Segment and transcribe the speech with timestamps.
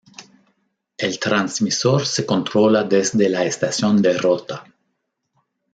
[0.97, 4.65] El transmisor se controla desde la estación de Rota.